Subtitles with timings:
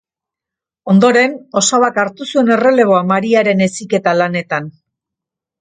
[0.93, 4.73] Ondoren, osabak hartu zuen erreleboa Mariaren heziketa lanetan.